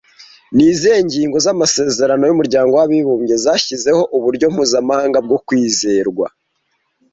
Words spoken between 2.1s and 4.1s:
y’umuryango w’abibumbye zashyizeho